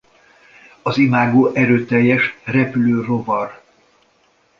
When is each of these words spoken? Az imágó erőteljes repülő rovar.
Az 0.81 0.97
imágó 0.97 1.47
erőteljes 1.53 2.37
repülő 2.43 3.01
rovar. 3.01 3.61